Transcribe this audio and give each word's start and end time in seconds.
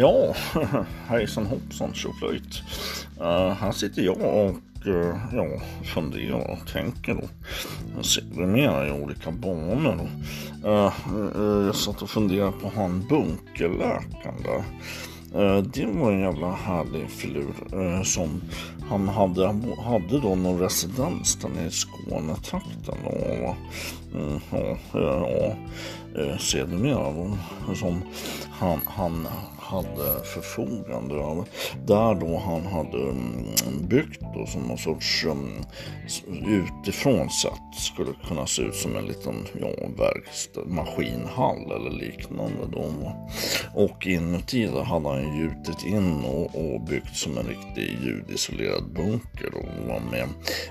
Ja, 0.00 0.34
hejsan 1.08 1.46
hoppsan 1.46 1.94
tjoflöjt. 1.94 2.62
Uh, 3.20 3.50
här 3.50 3.72
sitter 3.72 4.02
jag 4.02 4.16
och 4.16 4.56
uh, 4.86 5.16
ja, 5.32 5.46
funderar 5.94 6.50
och 6.50 6.68
tänker 6.72 7.16
och 7.98 8.06
ser 8.06 8.46
mer 8.46 8.86
i 8.86 8.90
olika 8.90 9.30
banor. 9.30 10.10
Uh, 10.64 10.92
uh, 11.36 11.66
jag 11.66 11.74
satt 11.74 12.02
och 12.02 12.10
funderade 12.10 12.52
på 12.52 12.72
han 12.74 13.06
bunkerläkaren 13.08 14.42
där. 14.42 14.64
Uh, 15.36 15.62
det 15.62 15.86
var 15.86 16.12
en 16.12 16.20
jävla 16.20 16.52
härlig 16.52 17.10
filur 17.10 17.54
uh, 17.74 18.02
som 18.02 18.40
han 18.88 19.08
hade, 19.08 19.46
hade 19.84 20.20
då 20.20 20.34
någon 20.34 20.60
residens 20.60 21.36
där 21.36 21.48
nere 21.48 21.66
i 21.66 21.70
Skånetrakten. 21.70 22.98
Och, 23.04 23.56
mm, 24.14 24.40
uh, 24.94 25.54
eh, 26.18 26.38
sedermera 26.38 27.36
som 27.74 28.02
han, 28.50 28.80
han 28.86 29.28
hade 29.68 30.24
förfogande 30.24 31.14
över. 31.14 31.44
Där 31.86 32.14
då 32.14 32.38
han 32.38 32.66
hade 32.66 33.02
mm, 33.02 33.88
byggt 33.88 34.20
då 34.34 34.46
som 34.46 34.62
någon 34.62 34.78
sorts 34.78 35.24
um, 35.24 35.64
utifrån 36.46 37.30
sett 37.30 37.80
skulle 37.80 38.12
kunna 38.28 38.46
se 38.46 38.62
ut 38.62 38.74
som 38.74 38.96
en 38.96 39.06
liten 39.06 39.46
ja, 39.60 39.68
verkstad, 39.98 40.64
maskinhall 40.66 41.72
eller 41.72 41.90
liknande. 41.90 42.66
Då. 42.72 43.12
Och 43.74 44.06
inuti 44.06 44.66
där 44.66 44.82
hade 44.82 45.08
han 45.08 45.36
gjutit 45.36 45.84
in 45.84 46.24
och, 46.24 46.44
och 46.44 46.80
byggt 46.80 47.16
som 47.16 47.38
en 47.38 47.46
riktig 47.46 47.98
ljudisolerad 48.04 48.92
bunker 48.92 49.50
då, 49.52 50.00
med, 50.10 50.28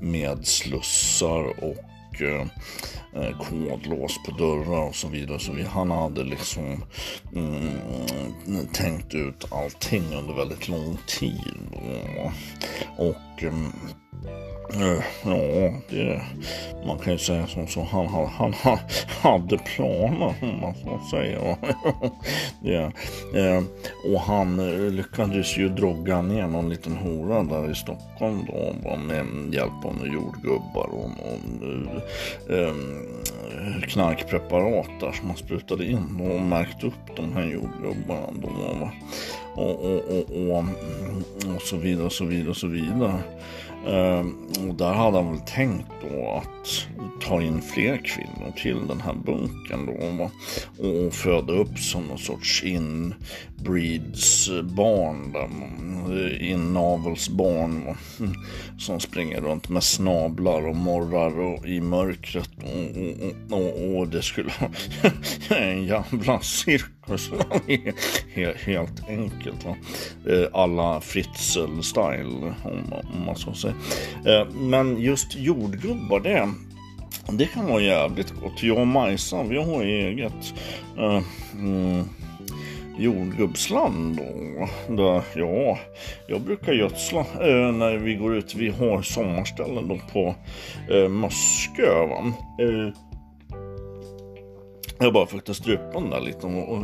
med 0.00 0.46
slussar 0.46 1.64
och 1.64 1.76
eh, 2.22 2.46
eh 3.14 3.38
kodlås 3.38 4.18
på 4.26 4.30
dörrar 4.30 4.88
och 4.88 4.94
så 4.94 5.08
vidare. 5.08 5.38
Så 5.38 5.52
vi, 5.52 5.62
han 5.62 5.90
hade 5.90 6.24
liksom 6.24 6.84
mm, 7.34 7.66
eh, 8.46 8.72
tänkt 8.72 9.14
ut 9.14 9.52
allting 9.52 10.14
under 10.14 10.34
väldigt 10.34 10.68
lång 10.68 10.98
tid. 11.06 11.54
Och, 12.18 12.32
och 13.08 13.42
mm, 13.42 13.72
Eh, 14.74 15.04
ja, 15.24 15.72
det, 15.90 16.22
man 16.86 16.98
kan 16.98 17.12
ju 17.12 17.18
säga 17.18 17.46
som 17.46 17.66
så. 17.66 17.82
Han, 17.82 18.06
han, 18.06 18.52
han 18.52 18.78
hade 19.22 19.58
planer 19.58 20.34
om 20.42 20.60
man 20.60 20.74
så 20.74 21.00
säger. 21.10 21.56
det, 22.60 22.92
eh, 23.40 23.62
och 24.14 24.20
han 24.20 24.58
eh, 24.58 24.90
lyckades 24.90 25.58
ju 25.58 25.68
drogga 25.68 26.22
ner 26.22 26.46
någon 26.46 26.68
liten 26.68 26.96
hora 26.96 27.42
där 27.42 27.70
i 27.70 27.74
Stockholm 27.74 28.46
då 28.46 28.96
med 28.96 29.54
hjälp 29.54 29.84
av 29.84 30.06
jordgubbar 30.06 30.88
och, 30.92 31.04
och 31.04 31.40
knarkpreparat 33.88 35.00
där 35.00 35.12
som 35.12 35.26
han 35.28 35.36
sprutade 35.36 35.84
in 35.84 36.20
och 36.20 36.40
märkte 36.40 36.86
upp 36.86 37.16
de 37.16 37.32
här 37.32 37.44
jordgubbarna. 37.44 38.32
Då, 38.42 38.90
och, 39.54 39.84
och, 39.84 39.94
och, 39.94 40.30
och, 40.50 40.64
och 41.54 41.62
så 41.62 41.76
vidare 41.76 42.06
och 42.06 42.12
så 42.12 42.24
vidare 42.24 42.50
och 42.50 42.56
så 42.56 42.66
vidare. 42.66 43.22
Ehm, 43.86 44.36
och 44.68 44.74
där 44.74 44.92
hade 44.92 45.16
han 45.16 45.30
väl 45.30 45.40
tänkt 45.40 45.86
då 46.10 46.30
att 46.30 46.86
ta 47.20 47.42
in 47.42 47.62
fler 47.62 47.96
kvinnor 47.96 48.52
till 48.56 48.86
den 48.88 49.00
här 49.00 49.14
bunkern 49.14 49.86
då 49.86 49.92
och 50.88 51.14
föda 51.14 51.52
upp 51.52 51.78
som 51.78 52.02
någon 52.02 52.18
sorts 52.18 52.64
inbreedsbarn, 52.64 55.34
eh, 56.10 56.50
inavelsbarn 56.50 57.96
som 58.78 59.00
springer 59.00 59.40
runt 59.40 59.68
med 59.68 59.82
snablar 59.82 60.68
och 60.68 60.76
morrar 60.76 61.40
och 61.40 61.66
i 61.66 61.80
mörkret 61.80 62.50
och, 62.62 62.96
och, 63.52 63.60
och, 63.60 63.98
och 63.98 64.08
det 64.08 64.22
skulle 64.22 64.50
vara 64.60 64.70
en 65.60 65.84
jävla 65.84 66.40
cirkus 66.40 67.30
helt 68.64 69.08
enkelt. 69.08 69.64
Va? 69.64 69.76
Eh, 70.26 70.48
alla 70.52 71.00
Fritzl-style 71.00 72.54
om, 72.64 73.24
man 73.26 73.36
så 73.36 73.52
säger 73.52 73.67
sig. 73.72 74.34
Eh, 74.34 74.48
men 74.50 75.00
just 75.00 75.36
jordgubbar 75.36 76.20
det 76.20 76.48
det 77.32 77.46
kan 77.46 77.66
vara 77.66 77.80
jävligt 77.80 78.30
gott. 78.30 78.62
Jag 78.62 78.78
och 78.78 78.86
Majsan, 78.86 79.48
vi 79.48 79.56
har 79.56 79.82
eget 79.82 80.54
eh, 80.98 81.22
mm, 81.54 82.04
jordgubbsland. 82.98 84.16
Då, 84.16 84.94
där, 84.96 85.22
ja, 85.34 85.78
jag 86.28 86.40
brukar 86.40 86.72
gödsla 86.72 87.20
eh, 87.20 87.72
när 87.72 87.96
vi 87.96 88.14
går 88.14 88.36
ut. 88.36 88.54
Vi 88.54 88.68
har 88.68 89.02
sommarställen 89.02 89.88
då 89.88 89.98
på 90.12 90.34
eh, 90.94 91.08
Muskö. 91.08 92.04
Eh, 92.60 92.92
jag 94.98 95.12
bara 95.12 95.26
försökte 95.26 95.54
strypa 95.54 96.00
den 96.00 96.10
där 96.10 96.20
lite. 96.20 96.46
Och, 96.46 96.72
och 96.72 96.82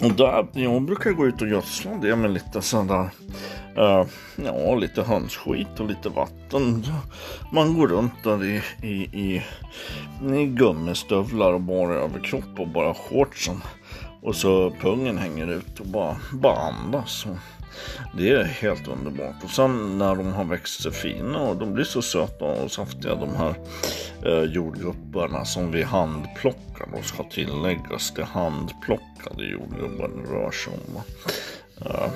där, 0.00 0.46
jag 0.52 0.82
brukar 0.82 1.10
gå 1.10 1.26
ut 1.26 1.42
och 1.42 1.48
gödsla 1.48 1.90
det 1.94 2.16
med 2.16 2.30
lite 2.30 2.62
sådär, 2.62 3.10
uh, 3.78 3.84
eh, 3.84 4.06
ja 4.36 4.74
lite 4.74 5.02
hönsskit 5.02 5.80
och 5.80 5.88
lite 5.88 6.08
vatten. 6.08 6.86
Man 7.52 7.74
går 7.74 7.88
runt 7.88 8.24
där 8.24 8.44
i, 8.44 8.62
i, 8.82 8.92
i, 8.92 9.42
i 10.34 10.46
gummistövlar 10.46 11.52
och 11.52 11.60
bara 11.60 11.94
överkropp 11.94 12.58
och 12.60 12.68
bara 12.68 12.94
shortsen. 12.94 13.62
Och 14.22 14.36
så 14.36 14.70
pungen 14.70 15.18
hänger 15.18 15.46
ut 15.46 15.80
och 15.80 15.86
bara, 15.86 16.16
bara 16.32 16.58
andas. 16.58 17.26
Det 18.16 18.30
är 18.30 18.44
helt 18.44 18.88
underbart. 18.88 19.44
Och 19.44 19.50
sen 19.50 19.98
när 19.98 20.16
de 20.16 20.32
har 20.32 20.44
växt 20.44 20.82
sig 20.82 20.92
fina 20.92 21.40
och 21.40 21.56
de 21.56 21.74
blir 21.74 21.84
så 21.84 22.02
söta 22.02 22.44
och 22.44 22.70
saftiga 22.70 23.14
de 23.14 23.36
här 23.36 23.54
eh, 24.24 24.52
jordgubbarna 24.52 25.44
som 25.44 25.72
vi 25.72 25.82
handplockar 25.82 26.88
och 26.98 27.04
ska 27.04 27.22
tilläggas. 27.22 28.12
Det 28.16 28.24
handplockade 28.24 29.44
jordgubbar 29.44 30.08
det 30.08 30.32
rör 30.32 30.50
sig 30.50 30.72
om. 30.72 31.02
Eh, 31.86 32.08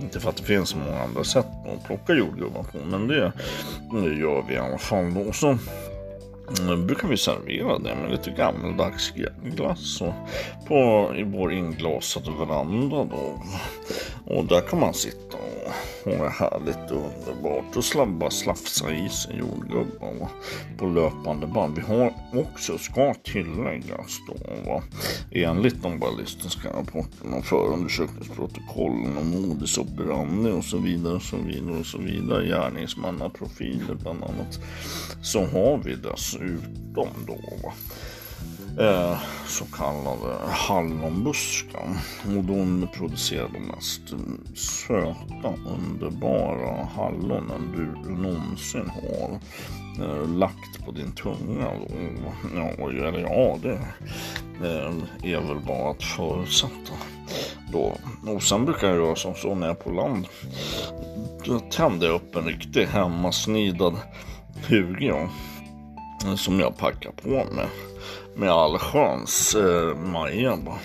inte 0.00 0.20
för 0.20 0.28
att 0.28 0.36
det 0.36 0.42
finns 0.42 0.68
så 0.68 0.76
många 0.76 1.02
andra 1.02 1.24
sätt 1.24 1.46
att 1.46 1.86
plocka 1.86 2.14
jordgubbar 2.14 2.62
på 2.62 2.78
men 2.86 3.08
det, 3.08 3.32
det 3.92 4.14
gör 4.14 4.44
vi 4.48 4.54
i 4.54 4.58
alla 4.58 4.78
fall. 4.78 5.16
Och 5.28 5.34
så 5.34 5.58
nu 6.66 6.76
brukar 6.76 7.08
vi 7.08 7.16
servera 7.16 7.78
det 7.78 7.94
med 7.94 8.10
lite 8.10 8.30
gammaldags 8.30 9.12
glass 9.44 10.00
och 10.00 10.14
på, 10.68 11.10
i 11.16 11.22
vår 11.22 11.52
inglasade 11.52 12.30
veranda 12.30 13.04
då. 13.04 13.42
Och 14.24 14.44
där 14.44 14.60
kan 14.60 14.80
man 14.80 14.94
sitta 14.94 15.36
och 15.36 15.72
ha 16.04 16.24
det 16.24 16.30
härligt 16.30 16.90
och 16.90 16.96
underbart 16.96 17.76
och 17.76 17.84
slabba 17.84 18.30
slafsa 18.30 18.92
i 18.92 19.08
sig 19.08 19.38
jordgubbar 19.38 20.28
på 20.78 20.86
löpande 20.86 21.46
band. 21.46 21.76
Vi 21.76 21.82
har 21.82 22.14
också, 22.34 22.78
ska 22.78 23.14
tilläggas 23.14 24.18
då, 24.28 24.34
va, 24.70 24.82
enligt 25.30 25.82
de 25.82 25.98
ballistiska 25.98 26.68
rapporterna 26.68 27.42
förundersökningsprotokollen 27.42 29.16
och 29.16 29.26
modus 29.26 29.78
operandi 29.78 30.50
och 30.50 30.64
så 30.64 30.78
vidare 30.78 31.14
och 31.14 31.22
så 31.22 31.36
vidare 31.36 31.78
och 31.78 31.86
så 31.86 31.98
vidare, 31.98 32.46
gärningsmannaprofiler 32.46 33.94
bland 33.94 34.24
annat, 34.24 34.60
så 35.22 35.40
har 35.40 35.78
vi 35.84 35.94
dessutom 35.94 37.08
då 37.26 37.38
va, 37.62 37.72
eh, 38.78 39.18
så 39.46 39.64
kallade 39.64 40.32
eh, 40.32 40.48
hallonbusken. 40.48 41.98
Och 42.36 42.44
de 42.44 42.88
producerar 42.94 43.48
de 43.52 43.58
mest 43.58 44.02
söta, 44.58 45.54
underbara 45.78 46.84
hallonen 46.84 47.72
du 47.76 48.10
någonsin 48.10 48.90
har 48.90 49.38
eh, 50.04 50.28
lagt 50.28 50.84
på 50.84 50.92
din 50.92 51.12
tunga. 51.12 51.70
Ja, 52.54 52.90
eller 52.90 53.20
ja, 53.20 53.58
det 53.62 53.78
eh, 54.66 55.32
är 55.32 55.40
väl 55.40 55.60
bara 55.66 55.90
att 55.90 56.02
förutsätta. 56.02 56.92
Då. 57.72 57.96
Och 58.26 58.42
sen 58.42 58.64
brukar 58.64 58.88
jag 58.88 58.96
göra 58.96 59.16
som 59.16 59.34
så 59.34 59.54
när 59.54 59.66
jag 59.66 59.76
är 59.76 59.80
på 59.80 59.90
land. 59.90 60.26
Då 61.44 61.60
tänder 61.60 62.06
jag 62.06 62.16
upp 62.16 62.36
en 62.36 62.44
riktig 62.44 62.86
hemmasnidad 62.86 63.96
huge 64.68 65.28
som 66.36 66.60
jag 66.60 66.78
packar 66.78 67.10
på 67.10 67.28
med 67.28 67.68
med 68.34 68.50
allsköns 68.50 69.54
eh, 69.54 69.96
Maja. 69.96 70.56
Bara 70.56 70.78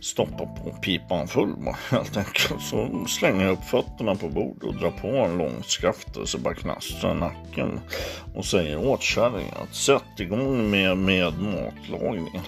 stoppa 0.00 0.46
på 0.46 0.70
pipan 0.82 1.28
full 1.28 1.54
bara, 1.64 1.76
helt 1.90 2.16
enkelt. 2.16 2.62
Så 2.62 3.04
slänger 3.06 3.44
jag 3.44 3.52
upp 3.52 3.64
fötterna 3.64 4.14
på 4.14 4.28
bordet 4.28 4.62
och 4.62 4.74
drar 4.74 4.90
på 4.90 5.08
en 5.08 5.38
lång 5.38 5.62
och 6.20 6.28
så 6.28 6.38
bara 6.38 6.54
knastrar 6.54 7.14
nacken. 7.14 7.80
Och 8.34 8.44
säger 8.44 8.88
åt 8.88 9.02
kärringen 9.02 9.54
att 9.62 9.74
sätt 9.74 10.20
igång 10.20 10.70
med, 10.70 10.98
med 10.98 11.32
matlagningen. 11.42 12.42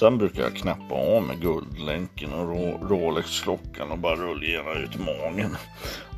Sen 0.00 0.18
brukar 0.18 0.42
jag 0.42 0.56
knäppa 0.56 0.94
av 0.94 1.22
med 1.22 1.40
guldlänken 1.40 2.32
och 2.32 2.90
Rolex-klockan 2.90 3.90
och 3.90 3.98
bara 3.98 4.16
rullera 4.16 4.78
ut 4.78 4.98
magen. 4.98 5.56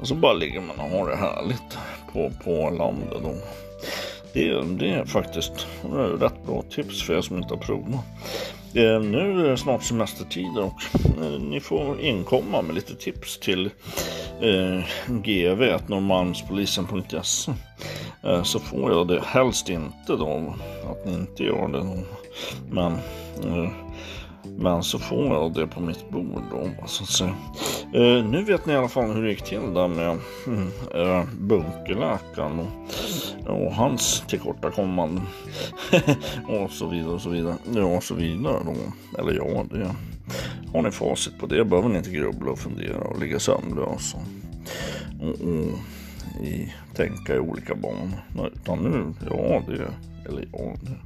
Och 0.00 0.08
så 0.08 0.14
bara 0.14 0.32
ligger 0.32 0.60
man 0.60 0.76
och 0.76 0.90
har 0.90 1.10
det 1.10 1.16
härligt 1.16 1.78
på, 2.12 2.32
på 2.44 2.70
landet. 2.70 3.18
Då. 3.22 3.34
Det, 4.34 4.62
det 4.78 4.90
är 4.90 5.04
faktiskt 5.04 5.66
rätt 6.20 6.46
bra 6.46 6.62
tips 6.70 7.02
för 7.02 7.14
er 7.14 7.20
som 7.20 7.36
inte 7.36 7.54
har 7.54 7.60
provat. 7.60 8.00
Eh, 8.74 9.00
nu 9.00 9.46
är 9.46 9.50
det 9.50 9.56
snart 9.56 9.82
semestertider 9.82 10.64
och 10.64 10.82
eh, 11.22 11.40
ni 11.40 11.60
får 11.60 12.00
inkomma 12.00 12.62
med 12.62 12.74
lite 12.74 12.94
tips 12.94 13.38
till 13.38 13.70
eh, 14.40 14.80
gv.norrmalmspolisen.se 15.08 17.52
eh, 18.22 18.42
så 18.42 18.58
får 18.58 18.92
jag 18.92 19.08
det 19.08 19.20
helst 19.24 19.68
inte 19.68 19.94
då 20.06 20.54
att 20.90 21.06
ni 21.06 21.12
inte 21.14 21.44
gör 21.44 21.68
det. 21.68 21.78
Då. 21.78 21.96
Men 22.70 22.92
eh, 23.44 23.68
Men 24.58 24.82
så 24.82 24.98
får 24.98 25.26
jag 25.26 25.54
det 25.54 25.66
på 25.66 25.80
mitt 25.80 26.10
bord 26.10 26.42
då, 26.50 26.70
så 26.86 27.02
att 27.02 27.08
säga. 27.10 27.34
Eh, 27.94 28.24
nu 28.24 28.44
vet 28.44 28.66
ni 28.66 28.72
i 28.72 28.76
alla 28.76 28.88
fall 28.88 29.12
hur 29.12 29.22
det 29.22 29.30
gick 29.30 29.42
till 29.42 29.74
där 29.74 29.88
med 29.88 30.18
mm, 30.46 30.68
eh, 30.94 31.24
bunkerläkaren 31.40 32.60
och, 32.60 32.66
och 33.46 33.74
hans 33.74 34.24
tillkortakommanden. 34.28 35.24
och 36.48 36.70
så 36.70 36.86
vidare 36.86 37.12
och 37.12 37.20
så 37.20 37.30
vidare. 37.30 37.56
Ja, 37.74 37.84
och 37.84 38.02
så 38.02 38.14
vidare 38.14 38.58
då. 38.64 38.74
Eller 39.20 39.32
ja, 39.32 39.64
det 39.70 39.94
har 40.72 40.82
ni 40.82 40.90
facit 40.90 41.38
på 41.38 41.46
det 41.46 41.64
behöver 41.64 41.88
ni 41.88 41.98
inte 41.98 42.10
grubbla 42.10 42.50
och 42.50 42.58
fundera 42.58 42.98
och 42.98 43.20
ligga 43.20 43.38
sömnlösa. 43.38 44.18
Och, 45.20 45.28
och 45.28 45.78
i, 46.42 46.72
tänka 46.94 47.34
i 47.34 47.38
olika 47.38 47.74
banor. 47.74 48.50
Utan 48.54 48.78
nu, 48.78 49.14
ja 49.30 49.62
det, 49.66 49.90
eller 50.28 50.48
ja 50.52 50.74
det. 50.80 50.96